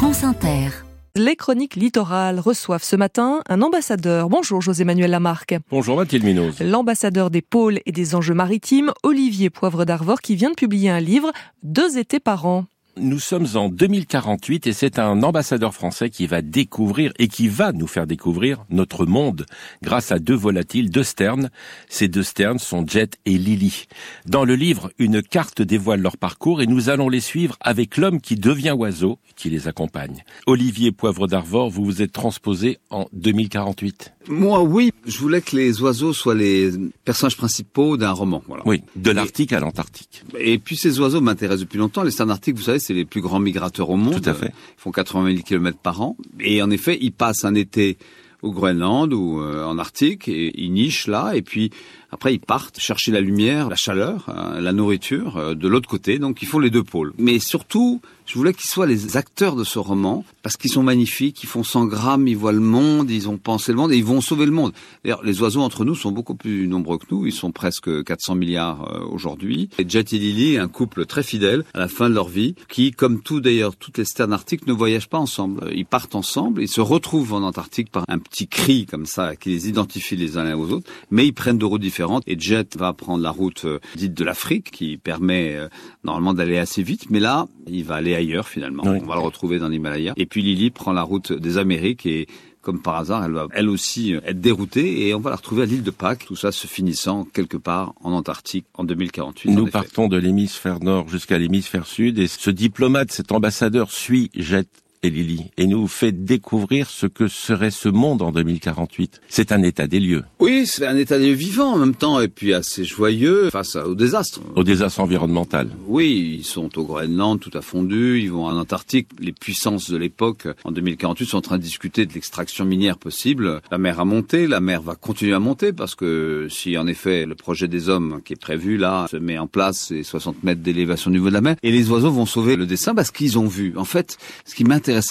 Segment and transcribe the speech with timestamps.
[0.00, 0.70] France Inter.
[1.14, 4.30] Les chroniques littorales reçoivent ce matin un ambassadeur.
[4.30, 5.56] Bonjour José-Manuel Lamarck.
[5.70, 6.62] Bonjour Mathilde Minoz.
[6.62, 11.00] L'ambassadeur des pôles et des enjeux maritimes, Olivier Poivre d'Arvor, qui vient de publier un
[11.00, 11.30] livre,
[11.62, 12.64] Deux étés par an.
[12.96, 17.72] Nous sommes en 2048 et c'est un ambassadeur français qui va découvrir et qui va
[17.72, 19.46] nous faire découvrir notre monde
[19.82, 21.50] grâce à deux volatiles, deux sternes.
[21.88, 23.86] Ces deux sternes sont Jet et Lily.
[24.26, 28.20] Dans le livre, une carte dévoile leur parcours et nous allons les suivre avec l'homme
[28.20, 30.24] qui devient oiseau qui les accompagne.
[30.46, 34.12] Olivier Poivre d'Arvor, vous vous êtes transposé en 2048.
[34.28, 34.92] Moi, oui.
[35.06, 36.70] Je voulais que les oiseaux soient les
[37.04, 38.42] personnages principaux d'un roman.
[38.46, 38.62] Voilà.
[38.66, 40.24] Oui, de l'Arctique à l'Antarctique.
[40.38, 42.02] Et puis ces oiseaux m'intéressent depuis longtemps.
[42.02, 44.22] Les sternes arctiques, vous savez, c'est les plus grands migrateurs au monde.
[44.22, 44.52] Tout à fait.
[44.78, 46.16] Ils font 80 000 km par an.
[46.40, 47.98] Et en effet, ils passent un été
[48.42, 51.70] au Groenland ou euh, en Arctique et ils nichent là et puis
[52.12, 56.18] après ils partent chercher la lumière, la chaleur, euh, la nourriture euh, de l'autre côté.
[56.18, 57.12] Donc ils font les deux pôles.
[57.18, 61.42] Mais surtout, je voulais qu'ils soient les acteurs de ce roman parce qu'ils sont magnifiques,
[61.42, 64.04] ils font 100 grammes, ils voient le monde, ils ont pensé le monde et ils
[64.04, 64.72] vont sauver le monde.
[65.04, 67.26] D'ailleurs, les oiseaux entre nous sont beaucoup plus nombreux que nous.
[67.26, 69.68] Ils sont presque 400 milliards aujourd'hui.
[69.78, 72.92] Et Jet et Lily, un couple très fidèle à la fin de leur vie, qui,
[72.92, 75.70] comme tout d'ailleurs, toutes les sternes arctiques ne voyagent pas ensemble.
[75.74, 79.50] Ils partent ensemble, ils se retrouvent en Antarctique par un petit cri comme ça qui
[79.50, 81.99] les identifie les uns aux autres, mais ils prennent de routes différentes.
[82.26, 85.68] Et Jet va prendre la route euh, dite de l'Afrique, qui permet euh,
[86.04, 88.82] normalement d'aller assez vite, mais là, il va aller ailleurs finalement.
[88.86, 88.98] Oui.
[89.02, 90.14] On va le retrouver dans l'Himalaya.
[90.16, 92.26] Et puis Lily prend la route des Amériques et
[92.62, 95.62] comme par hasard, elle va elle aussi euh, être déroutée et on va la retrouver
[95.62, 96.26] à l'île de Pâques.
[96.26, 99.50] Tout ça se finissant quelque part en Antarctique en 2048.
[99.50, 104.30] en Nous partons de l'hémisphère nord jusqu'à l'hémisphère sud et ce diplomate, cet ambassadeur suit
[104.34, 104.68] Jet
[105.02, 109.20] et Lily et nous fait découvrir ce que serait ce monde en 2048.
[109.28, 112.20] C'est un état des lieux, Oui, c'est un état des lieux vivant en même temps
[112.20, 114.40] et puis assez joyeux face au désastre.
[114.56, 115.70] au désastre environnemental.
[115.86, 119.08] Oui, ils sont au Groenland tout à fondu, ils vont en Antarctique.
[119.18, 123.60] Les puissances de l'époque, en 2048, sont en train de discuter de l'extraction minière possible.
[123.70, 127.26] La mer a monté, la mer va continuer à monter parce que si en effet
[127.26, 130.60] le projet des hommes qui est prévu là se met en place, c'est 60 mètres
[130.62, 133.38] d'élévation au niveau de la mer, et les oiseaux vont sauver le dessin parce qu'ils
[133.38, 133.72] ont vu.
[133.76, 134.64] En fait, ce qui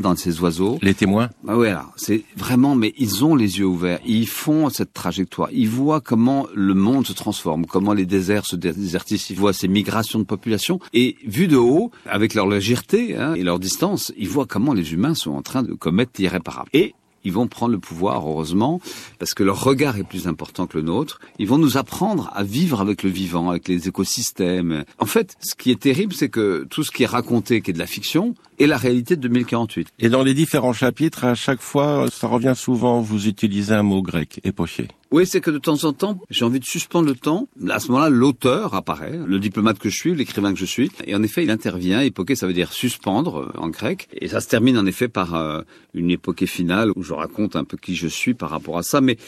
[0.00, 3.66] dans ces oiseaux, Les témoins ah ouais, là, c'est vraiment, mais ils ont les yeux
[3.66, 4.00] ouverts.
[4.06, 5.48] Ils font cette trajectoire.
[5.52, 9.32] Ils voient comment le monde se transforme, comment les déserts se désertifient.
[9.32, 10.78] Ils voient ces migrations de population.
[10.92, 14.92] Et vu de haut, avec leur légèreté hein, et leur distance, ils voient comment les
[14.92, 16.68] humains sont en train de commettre l'irréparable.
[16.72, 16.94] Et
[17.24, 18.80] ils vont prendre le pouvoir, heureusement,
[19.18, 21.20] parce que leur regard est plus important que le nôtre.
[21.38, 24.84] Ils vont nous apprendre à vivre avec le vivant, avec les écosystèmes.
[24.98, 27.74] En fait, ce qui est terrible, c'est que tout ce qui est raconté, qui est
[27.74, 29.88] de la fiction, est la réalité de 2048.
[29.98, 34.02] Et dans les différents chapitres, à chaque fois, ça revient souvent, vous utilisez un mot
[34.02, 34.88] grec, époché.
[35.10, 37.46] Oui, c'est que de temps en temps, j'ai envie de suspendre le temps.
[37.68, 40.90] À ce moment-là, l'auteur apparaît, le diplomate que je suis, l'écrivain que je suis.
[41.06, 42.00] Et en effet, il intervient.
[42.00, 44.08] Époquer, ça veut dire suspendre euh, en grec.
[44.14, 45.60] Et ça se termine en effet par euh,
[45.92, 49.02] une époquée finale où je raconte un peu qui je suis par rapport à ça.
[49.02, 49.18] Mais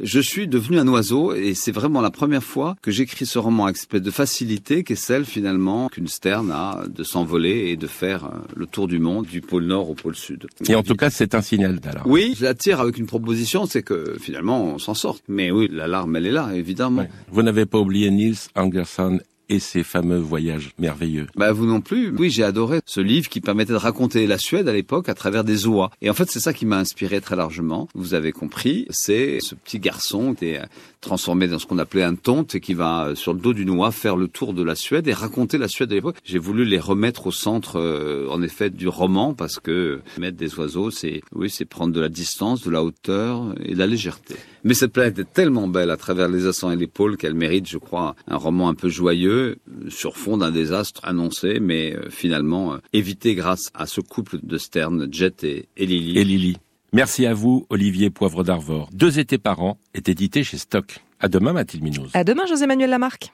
[0.00, 3.64] je suis devenu un oiseau et c'est vraiment la première fois que j'écris ce roman
[3.64, 7.86] avec cette de facilité qui est celle finalement qu'une sterne a de s'envoler et de
[7.86, 10.46] faire euh, le tour du monde du pôle nord au pôle sud.
[10.68, 12.10] Et en tout cas, c'est un signal d'alarme.
[12.10, 15.18] Oui, je l'attire avec une proposition, c'est que finalement on s'en sort.
[15.28, 17.02] Mais oui, l'alarme elle est là, évidemment.
[17.02, 17.10] Ouais.
[17.30, 21.26] Vous n'avez pas oublié Niels Anderson et ses fameux voyages merveilleux.
[21.36, 22.14] Bah vous non plus.
[22.18, 25.44] Oui, j'ai adoré ce livre qui permettait de raconter la Suède à l'époque à travers
[25.44, 25.90] des oies.
[26.02, 27.88] Et en fait, c'est ça qui m'a inspiré très largement.
[27.94, 30.62] Vous avez compris, c'est ce petit garçon qui est
[31.00, 33.70] transformé dans ce qu'on appelait un tonte et qui va euh, sur le dos d'une
[33.70, 36.16] oie faire le tour de la Suède et raconter la Suède à l'époque.
[36.24, 40.54] J'ai voulu les remettre au centre, euh, en effet, du roman parce que mettre des
[40.56, 44.36] oiseaux, c'est oui, c'est prendre de la distance, de la hauteur et de la légèreté.
[44.68, 47.66] Mais cette planète est tellement belle à travers les accents et les pôles qu'elle mérite,
[47.66, 49.56] je crois, un roman un peu joyeux
[49.88, 54.58] sur fond d'un désastre annoncé, mais euh, finalement euh, évité grâce à ce couple de
[54.58, 56.18] Stern, Jet et, et Lily.
[56.18, 56.56] Et Lily.
[56.92, 58.90] Merci à vous, Olivier Poivre d'Arvor.
[58.92, 61.02] Deux étés par an est édité chez Stock.
[61.18, 62.10] À demain, Mathilde Minoz.
[62.12, 63.32] À demain José-Manuel Lamarck.